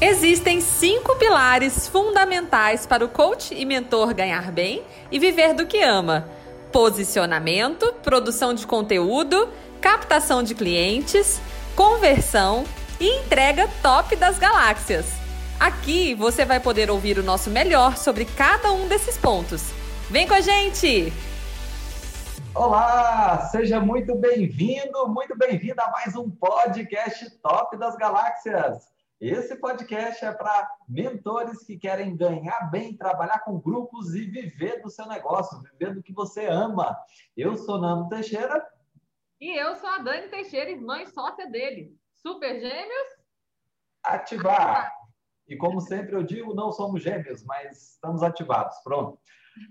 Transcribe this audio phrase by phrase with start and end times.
[0.00, 5.82] Existem cinco pilares fundamentais para o coach e mentor ganhar bem e viver do que
[5.82, 6.28] ama:
[6.70, 9.48] posicionamento, produção de conteúdo,
[9.80, 11.40] captação de clientes,
[11.74, 12.64] conversão
[13.00, 15.06] e entrega top das galáxias.
[15.58, 19.72] Aqui você vai poder ouvir o nosso melhor sobre cada um desses pontos.
[20.08, 21.12] Vem com a gente!
[22.54, 28.97] Olá, seja muito bem-vindo, muito bem-vinda a mais um podcast Top das Galáxias.
[29.20, 34.88] Esse podcast é para mentores que querem ganhar bem, trabalhar com grupos e viver do
[34.88, 36.96] seu negócio, viver do que você ama.
[37.36, 38.64] Eu sou Nando Teixeira.
[39.40, 41.98] E eu sou a Dani Teixeira, irmã e sócia dele.
[42.14, 43.08] Super Gêmeos?
[44.04, 44.97] Ativar.
[45.48, 48.76] E como sempre eu digo, não somos gêmeos, mas estamos ativados.
[48.84, 49.18] Pronto.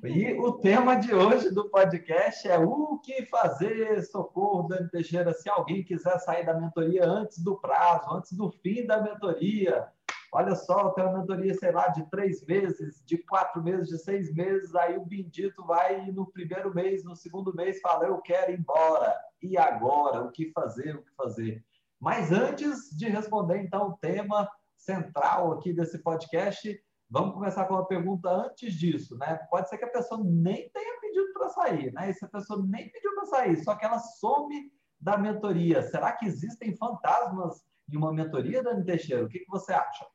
[0.03, 5.49] E o tema de hoje do podcast é o que fazer, socorro, Dani Teixeira, se
[5.49, 9.87] alguém quiser sair da mentoria antes do prazo, antes do fim da mentoria.
[10.33, 14.33] Olha só, tem uma mentoria, sei lá, de três meses, de quatro meses, de seis
[14.33, 18.59] meses, aí o bendito vai no primeiro mês, no segundo mês, fala, eu quero ir
[18.59, 19.15] embora.
[19.41, 20.21] E agora?
[20.21, 20.95] O que fazer?
[20.95, 21.63] O que fazer?
[21.99, 24.49] Mas antes de responder, então, o tema
[24.87, 29.35] central aqui desse podcast, Vamos começar com uma pergunta antes disso, né?
[29.49, 32.09] Pode ser que a pessoa nem tenha pedido para sair, né?
[32.09, 35.81] E se a pessoa nem pediu para sair, só que ela some da mentoria.
[35.83, 39.23] Será que existem fantasmas em uma mentoria, Dani Teixeira?
[39.23, 40.05] O que, que você acha?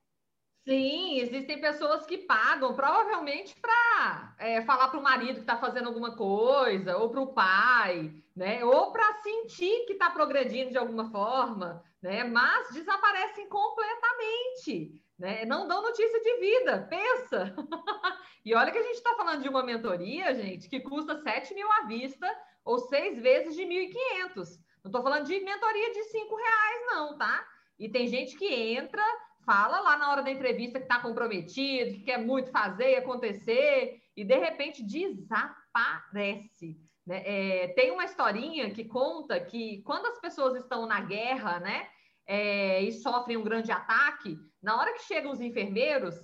[0.65, 5.89] Sim, existem pessoas que pagam, provavelmente para é, falar para o marido que está fazendo
[5.89, 8.65] alguma coisa, ou para o pai, né?
[8.65, 12.23] Ou para sentir que está progredindo de alguma forma, né?
[12.23, 15.45] Mas desaparecem completamente né?
[15.45, 17.55] Não dão notícia de vida, pensa!
[18.45, 21.71] e olha que a gente está falando de uma mentoria, gente, que custa 7 mil
[21.71, 22.27] à vista
[22.65, 24.59] ou seis vezes de 1.500.
[24.83, 27.47] Não estou falando de mentoria de 5 reais, não, tá?
[27.79, 29.05] E tem gente que entra,
[29.45, 34.01] fala lá na hora da entrevista que está comprometido, que quer muito fazer e acontecer,
[34.17, 36.79] e de repente desaparece.
[37.07, 37.23] Né?
[37.25, 41.89] É, tem uma historinha que conta que quando as pessoas estão na guerra, né?
[42.27, 46.15] é, e sofrem um grande ataque, na hora que chegam os enfermeiros,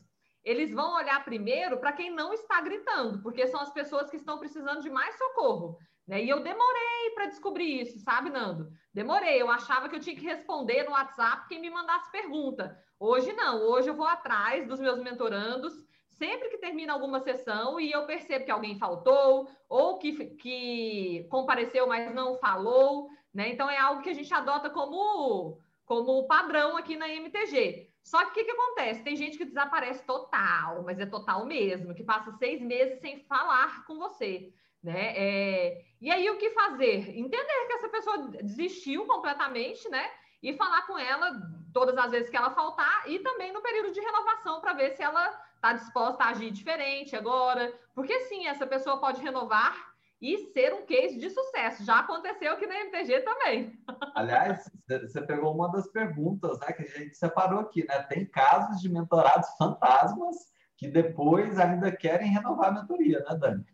[0.49, 4.39] eles vão olhar primeiro para quem não está gritando, porque são as pessoas que estão
[4.39, 5.77] precisando de mais socorro.
[6.07, 6.25] Né?
[6.25, 8.71] E eu demorei para descobrir isso, sabe, Nando?
[8.95, 9.43] Demorei.
[9.43, 12.75] Eu achava que eu tinha que responder no WhatsApp quem me mandasse pergunta.
[12.99, 13.61] Hoje não.
[13.61, 15.75] Hoje eu vou atrás dos meus mentorandos
[16.09, 21.87] sempre que termina alguma sessão e eu percebo que alguém faltou ou que, que compareceu,
[21.87, 23.11] mas não falou.
[23.35, 23.51] Né?
[23.51, 27.88] Então é algo que a gente adota como como padrão aqui na MTG.
[28.03, 29.03] Só que o que, que, acontece?
[29.03, 33.85] Tem gente que desaparece total, mas é total mesmo, que passa seis meses sem falar
[33.85, 34.53] com você.
[34.83, 35.13] Né?
[35.17, 35.85] É...
[36.01, 37.17] E aí, o que fazer?
[37.19, 40.11] Entender que essa pessoa desistiu completamente, né?
[40.43, 41.33] E falar com ela
[41.73, 45.03] todas as vezes que ela faltar e também no período de renovação para ver se
[45.03, 47.73] ela está disposta a agir diferente agora.
[47.95, 49.88] Porque sim, essa pessoa pode renovar
[50.21, 51.84] e ser um case de sucesso.
[51.84, 53.79] Já aconteceu aqui na MTG também.
[54.15, 58.03] Aliás, você pegou uma das perguntas né, que a gente separou aqui, né?
[58.03, 63.65] Tem casos de mentorados fantasmas que depois ainda querem renovar a mentoria, né, Dani?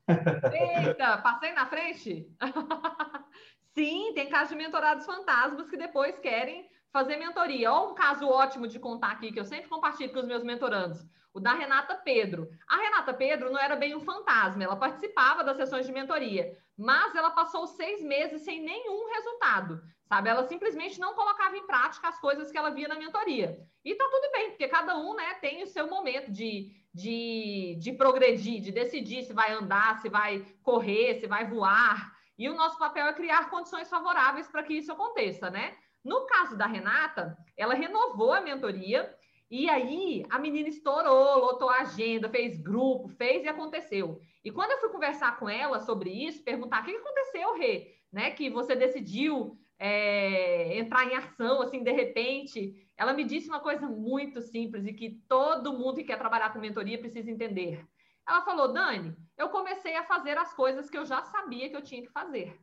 [0.87, 2.31] Eita, passei na frente?
[3.75, 7.73] Sim, tem casos de mentorados fantasmas que depois querem fazer mentoria.
[7.73, 11.05] Olha um caso ótimo de contar aqui, que eu sempre compartilho com os meus mentorandos
[11.35, 12.49] o da Renata Pedro.
[12.69, 17.13] A Renata Pedro não era bem um fantasma, ela participava das sessões de mentoria, mas
[17.17, 20.29] ela passou seis meses sem nenhum resultado, sabe?
[20.29, 23.59] Ela simplesmente não colocava em prática as coisas que ela via na mentoria.
[23.85, 27.93] E tá tudo bem, porque cada um, né, tem o seu momento de, de, de
[27.93, 32.15] progredir, de decidir se vai andar, se vai correr, se vai voar.
[32.39, 35.77] E o nosso papel é criar condições favoráveis para que isso aconteça, né?
[36.05, 39.13] No caso da Renata, ela renovou a mentoria
[39.51, 44.21] e aí a menina estourou, lotou a agenda, fez grupo, fez e aconteceu.
[44.45, 48.31] E quando eu fui conversar com ela sobre isso, perguntar o que aconteceu, Rê, né?
[48.33, 52.89] Que você decidiu é, entrar em ação assim de repente.
[52.97, 56.59] Ela me disse uma coisa muito simples e que todo mundo que quer trabalhar com
[56.59, 57.87] mentoria precisa entender.
[58.27, 61.83] Ela falou, Dani, eu comecei a fazer as coisas que eu já sabia que eu
[61.83, 62.59] tinha que fazer.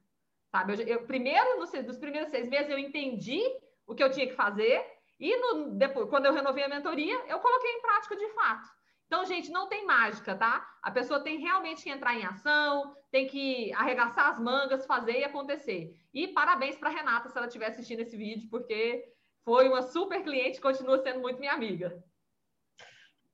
[0.52, 0.74] Sabe?
[0.74, 3.42] Eu, eu primeiro, nos, primeiros seis meses, eu entendi
[3.88, 4.86] o que eu tinha que fazer
[5.20, 8.68] e no, depois, quando eu renovei a mentoria, eu coloquei em prática de fato.
[9.06, 10.66] Então, gente, não tem mágica, tá?
[10.82, 15.24] A pessoa tem realmente que entrar em ação, tem que arregaçar as mangas, fazer e
[15.24, 15.94] acontecer.
[16.14, 19.04] E parabéns para Renata se ela estiver assistindo esse vídeo, porque
[19.44, 22.04] foi uma super cliente continua sendo muito minha amiga.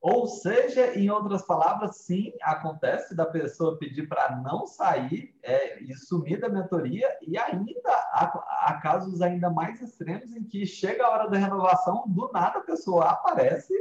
[0.01, 5.93] Ou seja, em outras palavras, sim, acontece da pessoa pedir para não sair é, e
[5.95, 11.09] sumir da mentoria, e ainda há, há, casos ainda mais extremos em que chega a
[11.09, 13.73] hora da renovação, do nada a pessoa aparece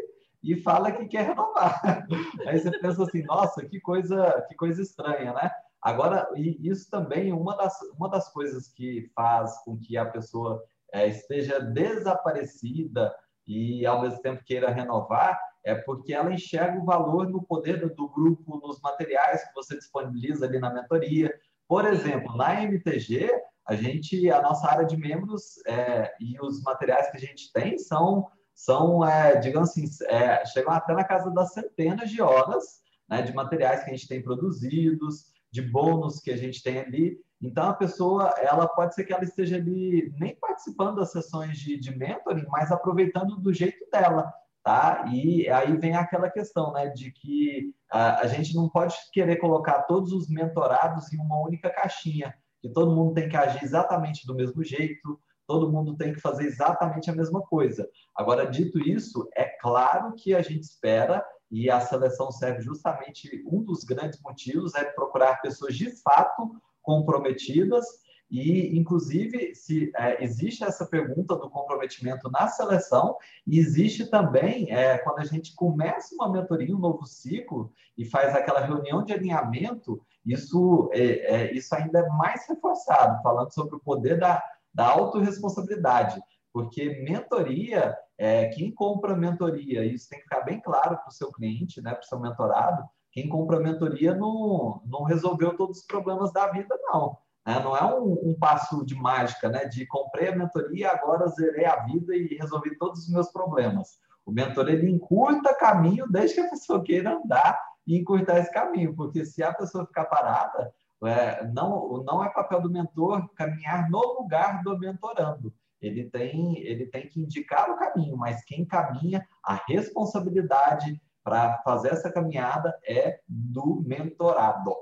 [0.42, 1.80] e fala que quer renovar.
[2.46, 5.50] Aí você pensa assim, nossa, que coisa, que coisa estranha, né?
[5.82, 11.06] Agora, isso também, uma das, uma das coisas que faz com que a pessoa é,
[11.06, 13.14] esteja desaparecida
[13.46, 18.08] e, ao mesmo tempo, queira renovar, é porque ela enxerga o valor no poder do
[18.08, 21.34] grupo, nos materiais que você disponibiliza ali na mentoria.
[21.66, 23.28] Por exemplo, na MTG,
[23.66, 27.76] a gente, a nossa área de membros é, e os materiais que a gente tem
[27.78, 33.22] são, são é, digamos assim, é, chegam até na casa das centenas de horas né,
[33.22, 37.18] de materiais que a gente tem produzidos, de bônus que a gente tem ali.
[37.42, 41.76] Então, a pessoa, ela pode ser que ela esteja ali nem participando das sessões de,
[41.76, 44.32] de mentoring, mas aproveitando do jeito dela
[44.66, 45.04] tá?
[45.12, 49.82] E aí vem aquela questão, né, de que a, a, gente não pode querer colocar
[49.82, 54.34] todos os mentorados em uma única caixinha, que todo mundo tem que agir exatamente do
[54.34, 57.88] mesmo jeito, todo mundo tem que fazer exatamente a mesma coisa.
[58.12, 63.62] Agora, dito isso, é claro que a gente espera e a seleção serve justamente um
[63.62, 67.86] dos grandes motivos é procurar pessoas de fato comprometidas
[68.30, 75.20] e, inclusive, se é, existe essa pergunta do comprometimento na seleção, existe também, é, quando
[75.20, 80.90] a gente começa uma mentoria, um novo ciclo, e faz aquela reunião de alinhamento, isso,
[80.92, 84.42] é, é, isso ainda é mais reforçado, falando sobre o poder da,
[84.74, 86.20] da autorresponsabilidade.
[86.52, 91.30] Porque mentoria, é, quem compra mentoria, isso tem que ficar bem claro para o seu
[91.30, 96.32] cliente, né, para o seu mentorado, quem compra mentoria não, não resolveu todos os problemas
[96.32, 97.60] da vida, não né?
[97.60, 99.66] Não é um, um, passo de mágica, né?
[99.66, 104.00] de comprei a mentoria, agora zerei a vida e resolvi todos os meus problemas.
[104.24, 107.56] O mentor ele encurta caminho desde que a pessoa queira andar
[107.86, 112.60] e encurtar esse caminho, porque se a pessoa ficar parada, é, não, não é papel
[112.60, 115.54] do mentor caminhar no lugar do mentorando.
[115.80, 121.90] Ele tem, ele tem que indicar o caminho, mas quem caminha, a responsabilidade para fazer
[121.90, 124.74] essa caminhada é do mentorado.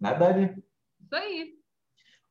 [0.00, 0.64] Né, Dani?
[1.00, 1.55] Isso aí.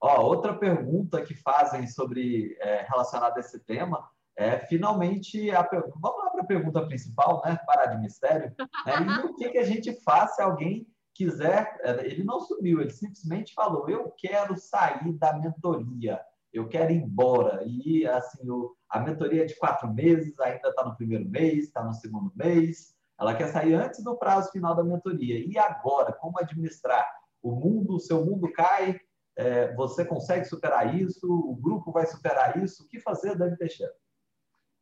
[0.02, 4.08] Ó, outra pergunta que fazem sobre é, relacionada a esse tema
[4.38, 5.62] é finalmente a.
[5.64, 7.58] Vamos lá para a pergunta principal, né?
[7.66, 8.54] Parar de mistério.
[8.86, 8.94] Né?
[9.24, 11.78] E o que, que a gente faz se alguém quiser?
[11.82, 16.20] É, ele não subiu, ele simplesmente falou: eu quero sair da mentoria,
[16.52, 17.64] eu quero ir embora.
[17.66, 21.84] E assim, o, a mentoria é de quatro meses, ainda está no primeiro mês, está
[21.84, 22.94] no segundo mês.
[23.18, 25.40] Ela quer sair antes do prazo final da mentoria.
[25.40, 27.10] E agora, como administrar?
[27.42, 29.00] O mundo, o seu mundo cai,
[29.38, 31.28] é, você consegue superar isso?
[31.28, 32.84] O grupo vai superar isso?
[32.84, 33.94] O que fazer, Dani Teixeira?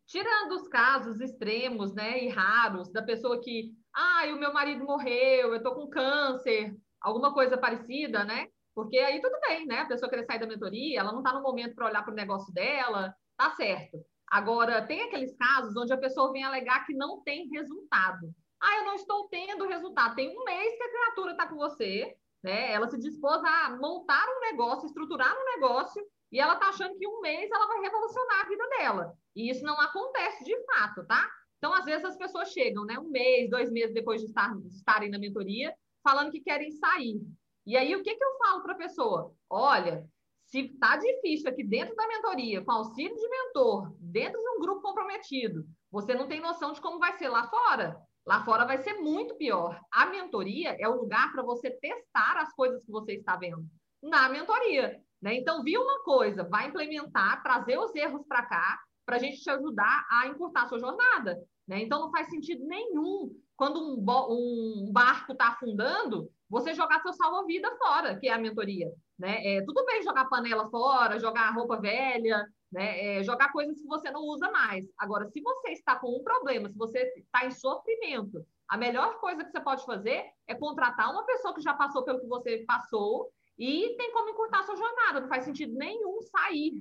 [0.05, 5.49] Tirando os casos extremos né, e raros da pessoa que, ah, o meu marido morreu,
[5.49, 8.47] eu estou com câncer, alguma coisa parecida, né?
[8.75, 9.79] Porque aí tudo bem, né?
[9.79, 12.15] A pessoa querer sair da mentoria, ela não está no momento para olhar para o
[12.15, 13.97] negócio dela, tá certo.
[14.29, 18.33] Agora, tem aqueles casos onde a pessoa vem alegar que não tem resultado.
[18.61, 20.15] Ah, eu não estou tendo resultado.
[20.15, 22.71] Tem um mês que a criatura está com você, né?
[22.71, 27.07] Ela se dispôs a montar um negócio, estruturar um negócio, e ela está achando que
[27.07, 29.13] um mês ela vai revolucionar a vida dela.
[29.35, 31.29] E isso não acontece de fato, tá?
[31.57, 32.99] Então, às vezes, as pessoas chegam, né?
[32.99, 35.73] Um mês, dois meses depois de, estar, de estarem na mentoria,
[36.03, 37.21] falando que querem sair.
[37.65, 39.33] E aí, o que, que eu falo para a pessoa?
[39.49, 40.05] Olha,
[40.47, 44.81] se tá difícil aqui dentro da mentoria, com auxílio de mentor, dentro de um grupo
[44.81, 47.97] comprometido, você não tem noção de como vai ser lá fora.
[48.25, 49.79] Lá fora vai ser muito pior.
[49.91, 53.65] A mentoria é o lugar para você testar as coisas que você está vendo
[54.01, 55.01] na mentoria.
[55.21, 55.35] Né?
[55.35, 59.49] Então, viu uma coisa, vai implementar, trazer os erros para cá, para a gente te
[59.49, 61.41] ajudar a encurtar a sua jornada.
[61.67, 61.81] Né?
[61.81, 67.67] Então, não faz sentido nenhum, quando um, um barco está afundando, você jogar seu salva-vida
[67.77, 68.93] fora, que é a mentoria.
[69.17, 69.55] Né?
[69.55, 73.17] É, tudo bem jogar panela fora, jogar roupa velha, né?
[73.17, 74.85] É, jogar coisas que você não usa mais.
[74.99, 79.43] Agora, se você está com um problema, se você está em sofrimento, a melhor coisa
[79.43, 83.31] que você pode fazer é contratar uma pessoa que já passou pelo que você passou
[83.57, 85.21] e tem como encurtar a sua jornada.
[85.21, 86.79] Não faz sentido nenhum sair.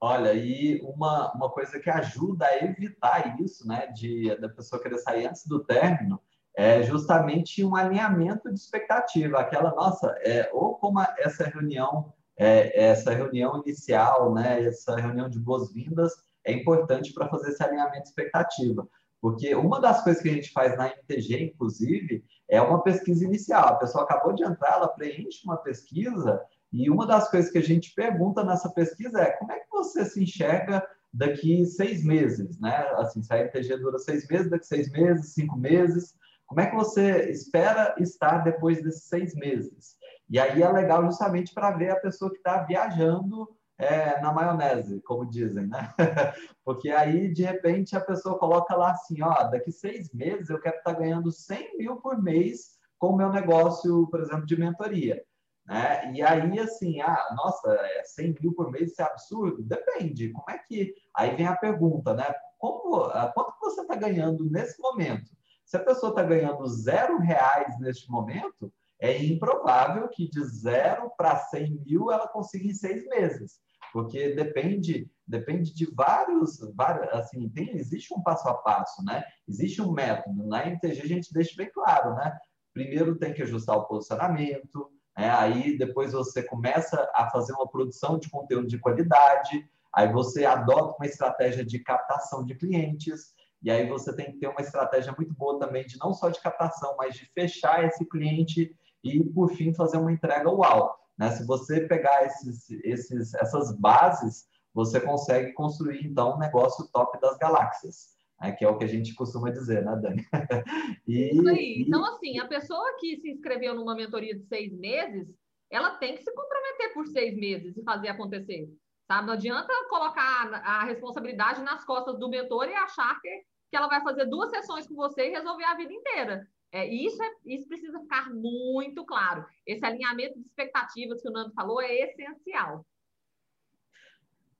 [0.00, 4.98] Olha, e uma, uma coisa que ajuda a evitar isso, né, de da pessoa querer
[4.98, 6.20] sair antes do término,
[6.56, 9.38] é justamente um alinhamento de expectativa.
[9.38, 15.38] Aquela, nossa, é, ou como essa reunião é, essa reunião inicial, né, essa reunião de
[15.38, 16.10] boas-vindas
[16.42, 18.88] é importante para fazer esse alinhamento de expectativa.
[19.20, 23.68] Porque uma das coisas que a gente faz na MTG, inclusive, é uma pesquisa inicial.
[23.68, 26.40] A pessoa acabou de entrar, ela preenche uma pesquisa,
[26.72, 30.06] e uma das coisas que a gente pergunta nessa pesquisa é como é que você
[30.06, 32.74] se enxerga daqui seis meses, né?
[32.96, 36.14] Assim, se a MTG dura seis meses, daqui seis meses, cinco meses,
[36.50, 39.96] como é que você espera estar depois desses seis meses?
[40.28, 45.00] E aí é legal justamente para ver a pessoa que está viajando é, na maionese,
[45.02, 45.94] como dizem, né?
[46.64, 50.78] Porque aí, de repente, a pessoa coloca lá assim, ó, daqui seis meses eu quero
[50.78, 55.22] estar ganhando 100 mil por mês com o meu negócio, por exemplo, de mentoria.
[55.64, 56.12] Né?
[56.12, 59.62] E aí, assim, ah, nossa, 100 mil por mês, isso é absurdo?
[59.62, 60.30] Depende.
[60.30, 60.96] Como é que...
[61.14, 62.26] Aí vem a pergunta, né?
[62.58, 65.38] Como, ah, quanto você está ganhando nesse momento?
[65.70, 71.36] Se a pessoa está ganhando zero reais neste momento, é improvável que de zero para
[71.36, 73.60] 100 mil ela consiga em seis meses
[73.92, 79.22] porque depende depende de vários, vários assim, tem, existe um passo a passo, né?
[79.48, 80.44] Existe um método.
[80.44, 82.36] Na MTG a gente deixa bem claro, né?
[82.74, 85.30] Primeiro tem que ajustar o posicionamento, né?
[85.30, 90.96] aí depois você começa a fazer uma produção de conteúdo de qualidade, aí você adota
[90.98, 95.34] uma estratégia de captação de clientes, e aí você tem que ter uma estratégia muito
[95.34, 98.74] boa também de não só de captação, mas de fechar esse cliente
[99.04, 100.98] e, por fim, fazer uma entrega uau.
[101.18, 101.30] Né?
[101.30, 107.36] Se você pegar esses, esses, essas bases, você consegue construir, então, um negócio top das
[107.36, 108.16] galáxias.
[108.40, 108.52] Né?
[108.52, 110.24] Que é o que a gente costuma dizer, né, Dani?
[111.06, 111.84] e, Isso aí.
[111.86, 115.28] Então, assim, a pessoa que se inscreveu numa mentoria de seis meses,
[115.70, 118.70] ela tem que se comprometer por seis meses e fazer acontecer.
[119.10, 119.26] Sabe?
[119.26, 124.00] Não adianta colocar a responsabilidade nas costas do mentor e achar que, que ela vai
[124.04, 126.46] fazer duas sessões com você e resolver a vida inteira.
[126.70, 129.44] É, isso, é, isso precisa ficar muito claro.
[129.66, 132.86] Esse alinhamento de expectativas que o Nando falou é essencial.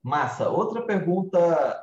[0.02, 0.48] Massa.
[0.48, 1.38] Outra pergunta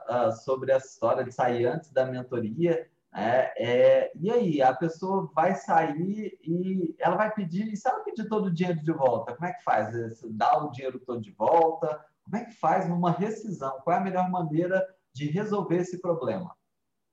[0.10, 5.32] uh, sobre essa história de sair antes da mentoria é, é, e aí, a pessoa
[5.34, 9.34] vai sair e ela vai pedir, e se ela pedir todo o dinheiro de volta,
[9.34, 10.22] como é que faz?
[10.32, 12.06] Dá o dinheiro todo de volta?
[12.30, 13.80] Como é que faz numa rescisão?
[13.84, 16.54] Qual é a melhor maneira de resolver esse problema?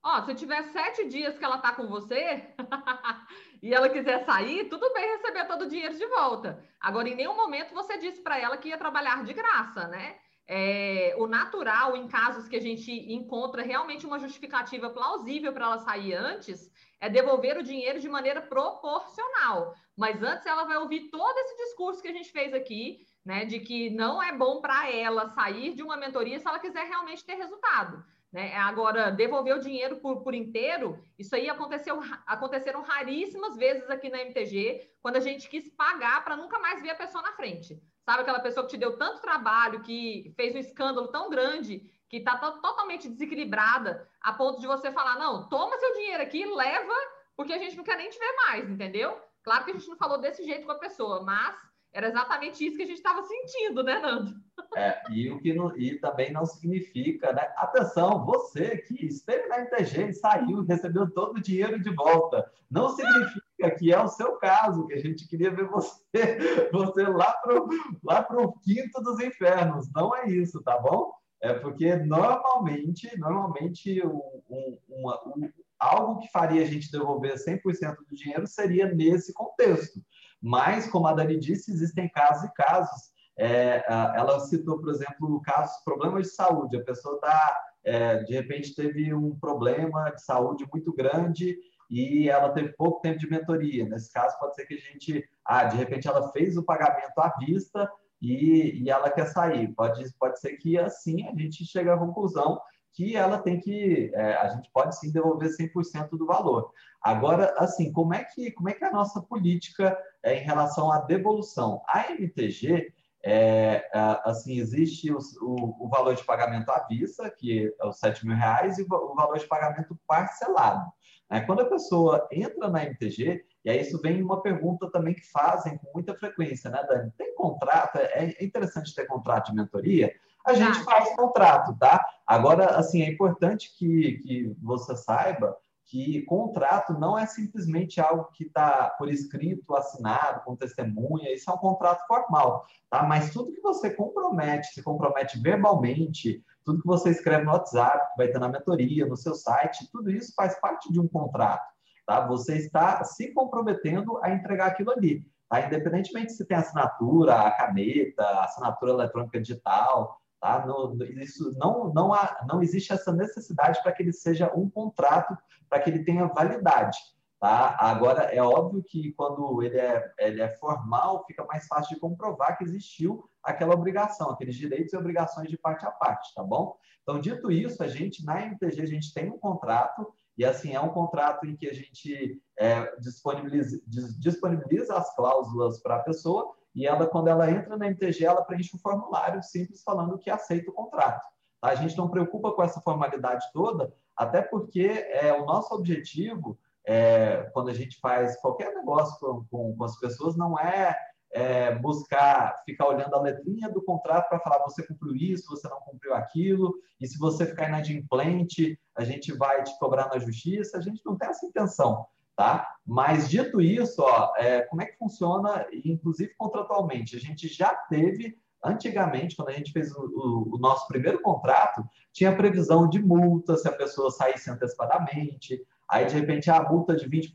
[0.02, 2.52] Ó, se tiver sete dias que ela tá com você
[3.62, 6.62] e ela quiser sair, tudo bem receber todo o dinheiro de volta.
[6.80, 10.16] Agora, em nenhum momento você disse para ela que ia trabalhar de graça, né?
[10.46, 15.78] É, o natural, em casos que a gente encontra realmente uma justificativa plausível para ela
[15.78, 16.70] sair antes,
[17.00, 19.74] é devolver o dinheiro de maneira proporcional.
[19.96, 23.60] Mas antes ela vai ouvir todo esse discurso que a gente fez aqui, né, de
[23.60, 27.34] que não é bom para ela sair de uma mentoria se ela quiser realmente ter
[27.34, 28.04] resultado.
[28.34, 28.52] Né?
[28.56, 34.20] Agora, devolver o dinheiro por, por inteiro, isso aí aconteceu, aconteceram raríssimas vezes aqui na
[34.22, 37.80] MTG, quando a gente quis pagar para nunca mais ver a pessoa na frente.
[38.04, 42.18] Sabe aquela pessoa que te deu tanto trabalho, que fez um escândalo tão grande, que
[42.18, 46.94] está totalmente desequilibrada, a ponto de você falar: não, toma seu dinheiro aqui, leva,
[47.36, 49.18] porque a gente não quer nem te ver mais, entendeu?
[49.42, 51.56] Claro que a gente não falou desse jeito com a pessoa, mas
[51.92, 54.32] era exatamente isso que a gente estava sentindo, né, Nando?
[54.76, 57.52] É, e o que não, e também não significa, né?
[57.56, 62.90] Atenção, você que esteve na MTG e saiu recebeu todo o dinheiro de volta, não
[62.90, 65.98] significa que é o seu caso, que a gente queria ver você,
[66.72, 67.68] você lá para o
[68.04, 69.90] lá pro quinto dos infernos.
[69.92, 71.12] Não é isso, tá bom?
[71.44, 77.96] É porque normalmente, normalmente um, um, uma, um, algo que faria a gente devolver 100%
[78.08, 80.00] do dinheiro seria nesse contexto.
[80.40, 83.12] Mas, como a Dani disse, existem casos e casos.
[83.36, 86.78] É, ela citou, por exemplo, casos, problemas de saúde.
[86.78, 91.58] A pessoa tá, é, de repente teve um problema de saúde muito grande
[91.90, 93.86] e ela teve pouco tempo de mentoria.
[93.86, 97.36] Nesse caso, pode ser que a gente, ah, de repente, ela fez o pagamento à
[97.38, 97.90] vista
[98.24, 99.68] e, e ela quer sair.
[99.74, 102.60] Pode, pode ser que assim a gente chegue à conclusão
[102.94, 106.70] que ela tem que, é, a gente pode sim devolver 100% do valor.
[107.02, 110.92] Agora, assim, como é que, como é, que é a nossa política é, em relação
[110.92, 111.82] à devolução?
[111.88, 112.92] A MTG,
[113.24, 113.90] é,
[114.24, 118.36] assim, existe o, o, o, valor de pagamento à vista, que é os 7 mil
[118.36, 120.88] reais, e o valor de pagamento parcelado.
[121.28, 121.40] Né?
[121.40, 125.78] Quando a pessoa entra na MTG, e aí isso vem uma pergunta também que fazem
[125.78, 127.10] com muita frequência, né, Dani?
[127.16, 127.96] Tem contrato?
[127.96, 130.12] É, é interessante ter contrato de mentoria?
[130.44, 132.04] a gente faz contrato, tá?
[132.26, 135.56] Agora, assim, é importante que, que você saiba
[135.86, 141.54] que contrato não é simplesmente algo que está por escrito, assinado, com testemunha, isso é
[141.54, 143.02] um contrato formal, tá?
[143.02, 148.16] Mas tudo que você compromete, se compromete verbalmente, tudo que você escreve no WhatsApp, que
[148.16, 151.64] vai ter na mentoria, no seu site, tudo isso faz parte de um contrato,
[152.06, 152.26] tá?
[152.26, 155.60] Você está se comprometendo a entregar aquilo ali, tá?
[155.60, 160.66] Independentemente se tem assinatura, a caneta, assinatura eletrônica digital, Tá?
[160.66, 165.34] No, isso não, não, há, não existe essa necessidade para que ele seja um contrato,
[165.70, 166.98] para que ele tenha validade.
[167.40, 167.74] Tá?
[167.80, 172.58] Agora, é óbvio que quando ele é, ele é formal, fica mais fácil de comprovar
[172.58, 176.76] que existiu aquela obrigação, aqueles direitos e obrigações de parte a parte, tá bom?
[177.02, 180.80] Então, dito isso, a gente, na MTG, a gente tem um contrato, e assim, é
[180.80, 183.80] um contrato em que a gente é, disponibiliza,
[184.18, 188.76] disponibiliza as cláusulas para a pessoa, e ela, quando ela entra na MTG, ela preenche
[188.76, 191.22] um formulário simples falando que aceita o contrato.
[191.60, 191.68] Tá?
[191.68, 197.48] A gente não preocupa com essa formalidade toda, até porque é, o nosso objetivo, é,
[197.52, 200.96] quando a gente faz qualquer negócio com, com, com as pessoas, não é
[201.34, 205.80] é, buscar ficar olhando a letrinha do contrato para falar você cumpriu isso, você não
[205.80, 210.78] cumpriu aquilo, e se você ficar inadimplente, a gente vai te cobrar na justiça.
[210.78, 212.76] A gente não tem essa intenção, tá?
[212.86, 217.16] Mas dito isso, ó, é, como é que funciona, inclusive contratualmente?
[217.16, 221.84] A gente já teve Antigamente, quando a gente fez o, o, o, nosso primeiro contrato,
[222.10, 227.06] tinha previsão de multa se a pessoa saísse antecipadamente, aí de repente a multa de
[227.06, 227.30] 20%,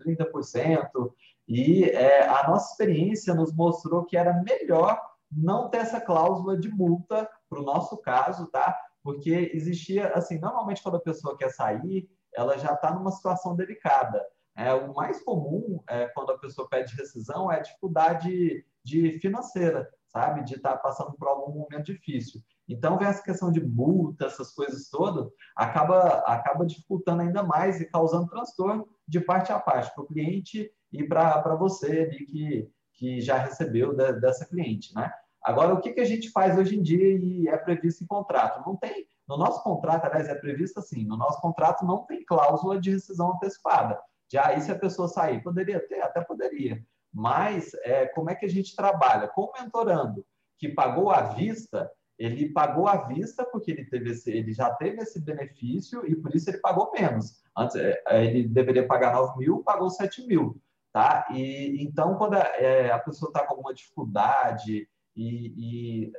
[0.00, 1.12] 30%,
[1.50, 4.96] e é, a nossa experiência nos mostrou que era melhor
[5.30, 8.78] não ter essa cláusula de multa para o nosso caso, tá?
[9.02, 14.24] Porque existia, assim, normalmente quando a pessoa quer sair, ela já está numa situação delicada.
[14.56, 19.90] É, o mais comum é, quando a pessoa pede rescisão é a dificuldade de financeira,
[20.06, 20.44] sabe?
[20.44, 22.40] De estar tá passando por algum momento difícil.
[22.68, 27.90] Então, vem essa questão de multa, essas coisas todas, acaba, acaba dificultando ainda mais e
[27.90, 33.20] causando transtorno de parte a parte, para o cliente e para você ali que, que
[33.20, 35.12] já recebeu de, dessa cliente, né?
[35.42, 38.64] Agora, o que, que a gente faz hoje em dia e é previsto em contrato?
[38.64, 42.80] Não tem, no nosso contrato, aliás, é previsto assim, no nosso contrato não tem cláusula
[42.80, 43.98] de rescisão antecipada.
[44.30, 46.80] Já aí, se a pessoa sair, poderia ter, até poderia.
[47.12, 49.26] Mas, é, como é que a gente trabalha?
[49.26, 50.24] Com o mentorando,
[50.58, 51.90] que pagou à vista,
[52.20, 56.34] ele pagou à vista porque ele, teve esse, ele já teve esse benefício e por
[56.34, 57.40] isso ele pagou menos.
[57.56, 60.60] Antes, é, ele deveria pagar 9 mil, pagou 7 mil
[60.92, 61.26] tá?
[61.30, 66.12] E então quando a, é, a pessoa está com alguma dificuldade e, e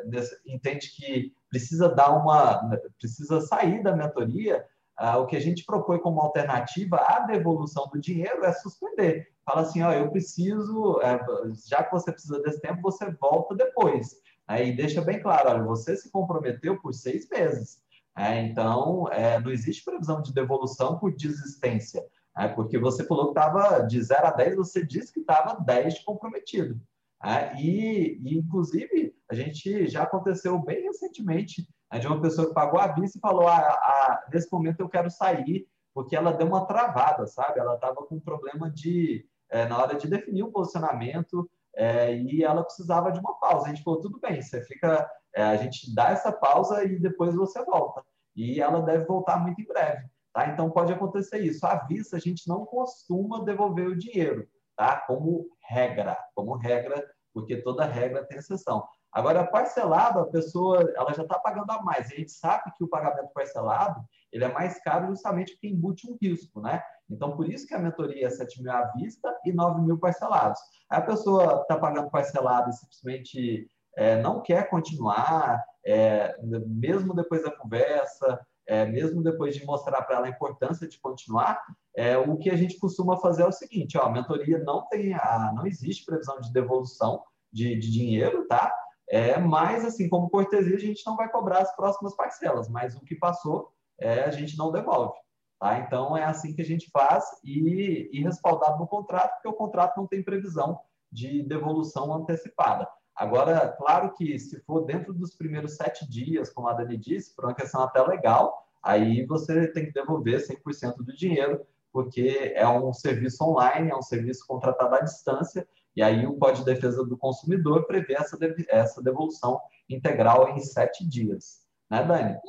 [0.46, 4.66] entende que precisa dar uma, precisa sair da mentoria,
[4.98, 9.30] ah, o que a gente propõe como alternativa à devolução do dinheiro é suspender.
[9.44, 11.20] Fala assim, ó, eu preciso, é,
[11.68, 14.16] já que você precisa desse tempo, você volta depois.
[14.52, 17.82] Aí deixa bem claro, olha, você se comprometeu por seis meses.
[18.18, 22.06] É, então, é, não existe previsão de devolução por desistência.
[22.38, 26.04] É, porque você falou que estava de 0 a 10, você disse que estava 10
[26.04, 26.78] comprometido.
[27.24, 31.66] É, e, e, inclusive, a gente já aconteceu bem recentemente
[31.98, 35.10] de uma pessoa que pagou a vista e falou: ah, ah, nesse momento eu quero
[35.10, 37.58] sair, porque ela deu uma travada, sabe?
[37.58, 41.50] Ela estava com problema de, é, na hora de definir o posicionamento,
[41.82, 43.66] é, e ela precisava de uma pausa.
[43.66, 47.34] A gente falou: tudo bem, você fica, é, a gente dá essa pausa e depois
[47.34, 48.04] você volta.
[48.36, 50.08] E ela deve voltar muito em breve.
[50.32, 50.48] Tá?
[50.50, 51.66] Então, pode acontecer isso.
[51.66, 54.96] À vista, a gente não costuma devolver o dinheiro, tá?
[55.08, 58.88] como regra, como regra, porque toda regra tem exceção.
[59.12, 62.12] Agora, parcelado, a pessoa ela já está pagando a mais.
[62.12, 64.00] A gente sabe que o pagamento parcelado
[64.32, 66.82] ele é mais caro justamente porque embute um risco, né?
[67.12, 70.60] Então, por isso que a mentoria é 7 mil à vista e 9 mil parcelados.
[70.90, 77.44] Aí a pessoa está pagando parcelado e simplesmente é, não quer continuar, é, mesmo depois
[77.44, 81.62] da conversa, é, mesmo depois de mostrar para ela a importância de continuar,
[81.96, 85.14] é, o que a gente costuma fazer é o seguinte: ó, a mentoria não tem,
[85.14, 88.74] a, não existe previsão de devolução de, de dinheiro, tá?
[89.10, 93.02] É, mas, assim, como cortesia, a gente não vai cobrar as próximas parcelas, mas o
[93.02, 95.20] que passou, é, a gente não devolve.
[95.62, 95.78] Tá?
[95.78, 99.96] Então, é assim que a gente faz e, e respaldado no contrato, porque o contrato
[99.96, 100.80] não tem previsão
[101.12, 102.88] de devolução antecipada.
[103.16, 107.46] Agora, claro que se for dentro dos primeiros sete dias, como a Dani disse, por
[107.46, 112.92] uma questão até legal, aí você tem que devolver 100% do dinheiro, porque é um
[112.92, 117.16] serviço online, é um serviço contratado à distância, e aí o Código de Defesa do
[117.16, 118.36] Consumidor prevê essa,
[118.68, 121.62] essa devolução integral em sete dias.
[121.88, 122.40] Né, Dani?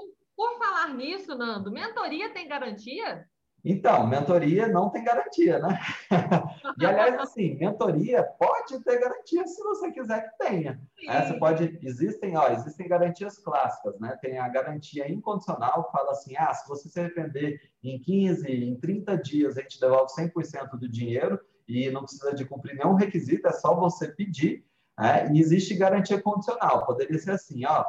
[0.82, 3.24] Falar nisso, Nando, mentoria tem garantia?
[3.64, 5.78] Então, mentoria não tem garantia, né?
[6.76, 10.82] e, aliás, assim, mentoria pode ter garantia se você quiser que tenha.
[11.06, 14.18] É, você pode, existem, ó, existem garantias clássicas, né?
[14.20, 18.74] Tem a garantia incondicional, que fala assim, ah, se você se arrepender em 15, em
[18.80, 23.46] 30 dias, a gente devolve 100% do dinheiro e não precisa de cumprir nenhum requisito,
[23.46, 24.64] é só você pedir.
[24.98, 25.30] Né?
[25.32, 27.84] E existe garantia condicional, poderia ser assim, ó,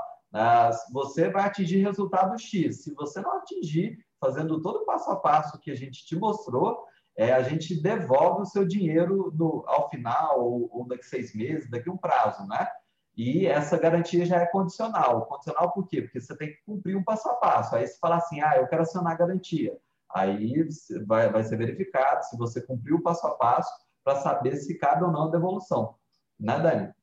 [0.91, 2.83] você vai atingir resultado X.
[2.83, 6.85] Se você não atingir, fazendo todo o passo a passo que a gente te mostrou,
[7.15, 11.69] é, a gente devolve o seu dinheiro no, ao final, ou, ou daqui seis meses,
[11.69, 12.67] daqui um prazo, né?
[13.15, 15.27] E essa garantia já é condicional.
[15.27, 16.01] Condicional por quê?
[16.01, 17.75] Porque você tem que cumprir um passo a passo.
[17.75, 19.77] Aí você fala assim, ah, eu quero acionar a garantia.
[20.11, 20.67] Aí
[21.05, 23.71] vai, vai ser verificado se você cumpriu o passo a passo
[24.03, 25.95] para saber se cabe ou não a devolução.
[26.39, 26.93] Né, Dani?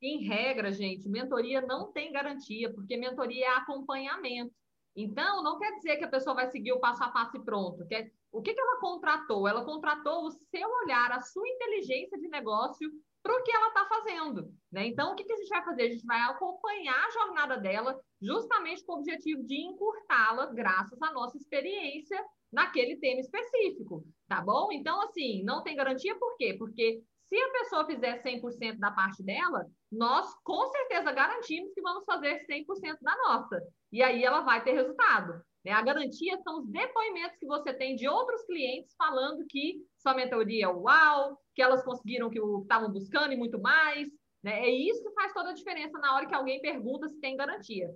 [0.00, 4.54] Em regra, gente, mentoria não tem garantia, porque mentoria é acompanhamento.
[4.96, 7.84] Então, não quer dizer que a pessoa vai seguir o passo a passo e pronto.
[8.30, 9.48] o que, que ela contratou?
[9.48, 12.88] Ela contratou o seu olhar, a sua inteligência de negócio
[13.20, 14.54] para o que ela está fazendo.
[14.70, 14.86] Né?
[14.86, 15.82] Então, o que, que a gente vai fazer?
[15.82, 21.10] A gente vai acompanhar a jornada dela, justamente com o objetivo de encurtá-la, graças à
[21.12, 24.70] nossa experiência naquele tema específico, tá bom?
[24.70, 26.54] Então, assim, não tem garantia por quê?
[26.56, 32.04] Porque se a pessoa fizer 100% da parte dela, nós com certeza garantimos que vamos
[32.04, 33.60] fazer 100% da nossa.
[33.92, 35.42] E aí ela vai ter resultado.
[35.64, 35.72] Né?
[35.72, 40.66] A garantia são os depoimentos que você tem de outros clientes falando que sua mentoria
[40.66, 44.08] é uau, que elas conseguiram o que estavam buscando e muito mais.
[44.42, 44.60] Né?
[44.60, 47.88] É isso que faz toda a diferença na hora que alguém pergunta se tem garantia.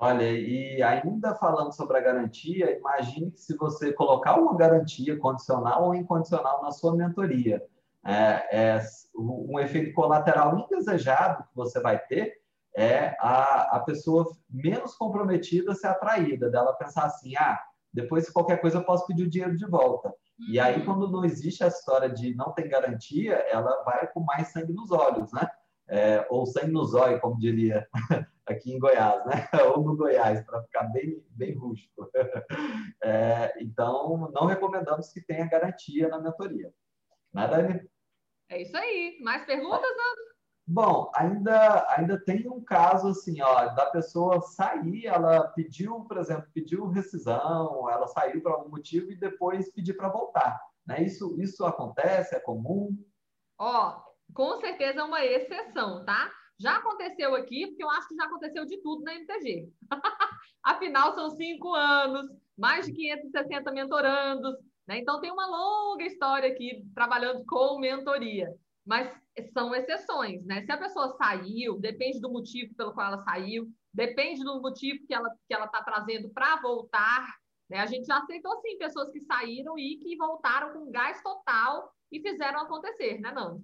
[0.00, 5.86] Olha, e ainda falando sobre a garantia, imagine que se você colocar uma garantia condicional
[5.86, 7.60] ou incondicional na sua mentoria,
[8.06, 8.80] é, é,
[9.16, 12.34] um efeito colateral indesejado que você vai ter
[12.76, 17.58] é a, a pessoa menos comprometida ser atraída, dela pensar assim, ah,
[17.92, 20.08] depois se qualquer coisa eu posso pedir o dinheiro de volta.
[20.08, 20.46] Uhum.
[20.50, 20.84] E aí, uhum.
[20.84, 24.90] quando não existe a história de não ter garantia, ela vai com mais sangue nos
[24.92, 25.48] olhos, né?
[25.88, 27.88] É, ou sangue no zóio, como diria
[28.46, 29.48] aqui em Goiás, né?
[29.74, 32.08] Ou no Goiás, para ficar bem, bem rústico.
[33.00, 36.72] É, então, não recomendamos que tenha garantia na mentoria.
[37.38, 37.86] Nada, né,
[38.48, 39.16] É isso aí.
[39.22, 40.28] Mais perguntas, Nando?
[40.66, 46.50] Bom, ainda, ainda tem um caso assim, ó, da pessoa sair, ela pediu, por exemplo,
[46.52, 50.60] pediu rescisão, ela saiu por algum motivo e depois pedir para voltar.
[50.84, 51.04] Né?
[51.04, 52.94] Isso, isso acontece, é comum?
[53.56, 54.02] Ó,
[54.34, 56.30] com certeza é uma exceção, tá?
[56.60, 59.72] Já aconteceu aqui, porque eu acho que já aconteceu de tudo na MTG.
[60.62, 62.26] Afinal, são cinco anos,
[62.58, 64.54] mais de 560 mentorandos,
[64.88, 64.98] né?
[64.98, 68.52] Então tem uma longa história aqui trabalhando com mentoria
[68.88, 69.12] mas
[69.52, 70.62] são exceções, né?
[70.62, 75.12] Se a pessoa saiu, depende do motivo pelo qual ela saiu, depende do motivo que
[75.12, 77.36] ela que ela está trazendo para voltar.
[77.68, 77.80] Né?
[77.80, 82.18] A gente já aceitou sim pessoas que saíram e que voltaram com gás total e
[82.18, 83.62] fizeram acontecer, né, Nando?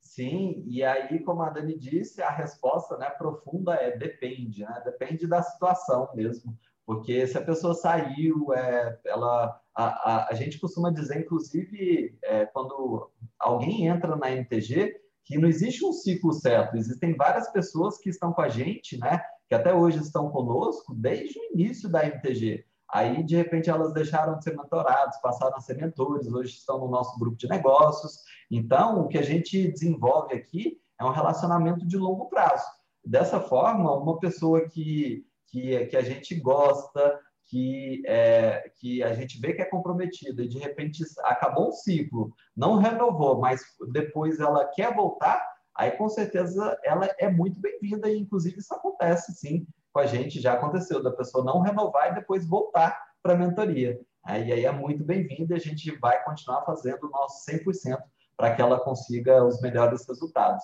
[0.00, 4.80] Sim, e aí, como a Dani disse, a resposta né, profunda é depende, né?
[4.82, 6.58] Depende da situação mesmo.
[6.88, 12.46] Porque se a pessoa saiu, é, ela, a, a, a, gente costuma dizer, inclusive, é,
[12.46, 16.78] quando alguém entra na MTG, que não existe um ciclo certo.
[16.78, 19.20] Existem várias pessoas que estão com a gente, né?
[19.46, 22.64] Que até hoje estão conosco desde o início da MTG.
[22.90, 26.88] Aí, de repente, elas deixaram de ser mentorados, passaram a ser mentores, hoje estão no
[26.88, 28.22] nosso grupo de negócios.
[28.50, 32.64] Então, o que a gente desenvolve aqui é um relacionamento de longo prazo.
[33.04, 39.40] Dessa forma, uma pessoa que que, que a gente gosta, que, é, que a gente
[39.40, 44.66] vê que é comprometida e de repente acabou um ciclo, não renovou, mas depois ela
[44.66, 45.42] quer voltar,
[45.74, 50.40] aí com certeza ela é muito bem-vinda e inclusive isso acontece sim com a gente,
[50.40, 53.98] já aconteceu da pessoa não renovar e depois voltar para a mentoria.
[54.22, 57.98] Aí, aí é muito bem-vinda e a gente vai continuar fazendo o nosso 100%
[58.36, 60.62] para que ela consiga os melhores resultados.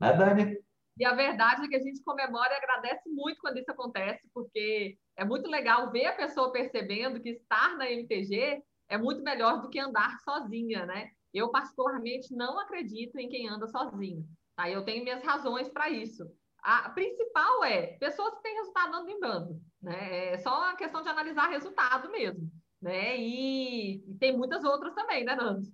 [0.00, 0.58] Né, Dani?
[0.98, 4.96] E a verdade é que a gente comemora e agradece muito quando isso acontece, porque
[5.16, 9.68] é muito legal ver a pessoa percebendo que estar na MTG é muito melhor do
[9.68, 11.10] que andar sozinha, né?
[11.32, 14.24] Eu, particularmente, não acredito em quem anda sozinho.
[14.56, 14.70] Tá?
[14.70, 16.24] Eu tenho minhas razões para isso.
[16.62, 19.60] A principal é pessoas que têm resultado andando em bando.
[19.82, 20.34] Né?
[20.34, 22.48] É só uma questão de analisar resultado mesmo.
[22.80, 23.18] Né?
[23.18, 25.66] E, e tem muitas outras também, né, Nando?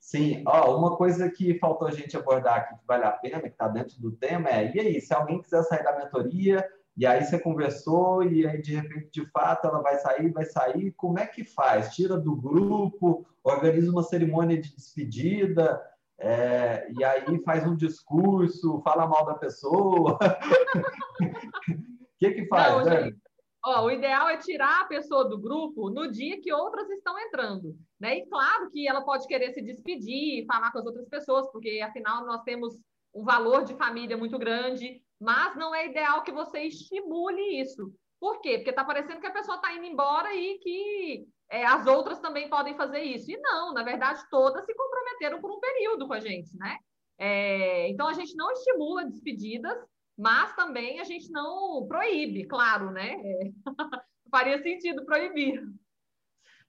[0.00, 3.48] Sim, ó, uma coisa que faltou a gente abordar aqui que vale a pena, que
[3.48, 7.22] está dentro do tema, é e aí, se alguém quiser sair da mentoria, e aí
[7.22, 11.26] você conversou, e aí de repente, de fato, ela vai sair, vai sair, como é
[11.26, 11.94] que faz?
[11.94, 15.80] Tira do grupo, organiza uma cerimônia de despedida,
[16.18, 20.14] é, e aí faz um discurso, fala mal da pessoa.
[20.14, 20.18] O
[22.18, 23.04] que que faz, Não, né?
[23.04, 23.18] Gente,
[23.64, 27.76] Ó, o ideal é tirar a pessoa do grupo no dia que outras estão entrando,
[27.98, 28.18] né?
[28.18, 32.24] E claro que ela pode querer se despedir, falar com as outras pessoas, porque afinal
[32.24, 32.78] nós temos
[33.14, 37.92] um valor de família muito grande, mas não é ideal que você estimule isso.
[38.18, 38.56] Por quê?
[38.56, 42.48] Porque está parecendo que a pessoa está indo embora e que é, as outras também
[42.48, 43.30] podem fazer isso.
[43.30, 46.78] E não, na verdade, todas se comprometeram por um período com a gente, né?
[47.18, 49.76] É, então a gente não estimula despedidas,
[50.20, 53.16] mas também a gente não proíbe, claro, né?
[54.30, 55.62] Faria sentido proibir.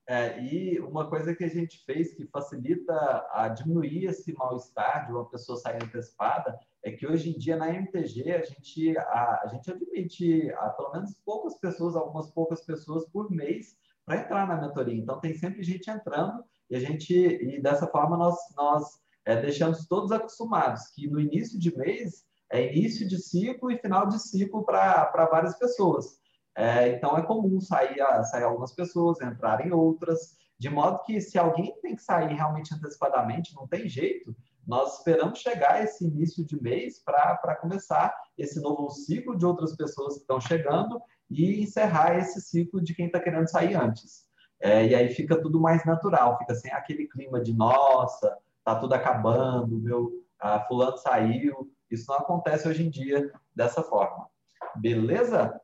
[0.08, 2.94] É, e uma coisa que a gente fez que facilita
[3.32, 7.70] a diminuir esse mal-estar de uma pessoa sair antecipada é que hoje em dia na
[7.70, 13.06] MTG a gente, a, a gente admite a, pelo menos poucas pessoas, algumas poucas pessoas
[13.10, 14.96] por mês para entrar na mentoria.
[14.96, 19.86] Então tem sempre gente entrando e a gente e dessa forma nós nós é, deixamos
[19.88, 24.64] todos acostumados que no início de mês é início de ciclo e final de ciclo
[24.64, 26.20] para várias pessoas.
[26.56, 31.74] É, então, é comum sair, sair algumas pessoas, entrarem outras, de modo que se alguém
[31.82, 34.36] tem que sair realmente antecipadamente, não tem jeito,
[34.68, 40.16] nós esperamos chegar esse início de mês para começar esse novo ciclo de outras pessoas
[40.16, 44.26] que estão chegando e encerrar esse ciclo de quem está querendo sair antes.
[44.60, 48.94] É, e aí fica tudo mais natural, fica sem aquele clima de nossa, tá tudo
[48.94, 51.72] acabando, meu ah, fulano saiu.
[51.92, 54.28] Isso não acontece hoje em dia dessa forma.
[54.76, 55.60] Beleza?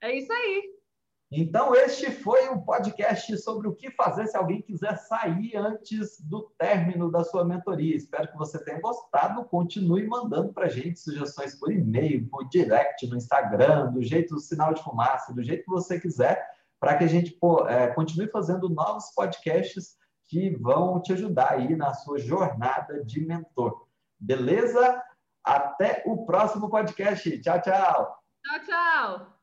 [0.00, 0.76] É isso aí.
[1.30, 6.52] Então, este foi o podcast sobre o que fazer se alguém quiser sair antes do
[6.56, 7.96] término da sua mentoria.
[7.96, 9.44] Espero que você tenha gostado.
[9.46, 14.40] Continue mandando para a gente sugestões por e-mail, por direct no Instagram, do jeito do
[14.40, 16.48] sinal de fumaça, do jeito que você quiser,
[16.78, 17.36] para que a gente
[17.68, 19.96] é, continue fazendo novos podcasts
[20.28, 23.84] que vão te ajudar aí na sua jornada de mentor.
[24.18, 25.02] Beleza?
[25.46, 27.40] Até o próximo podcast.
[27.40, 28.18] Tchau, tchau.
[28.44, 29.35] Tchau, tchau.